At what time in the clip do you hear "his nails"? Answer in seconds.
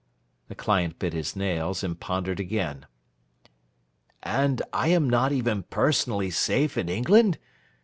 1.13-1.83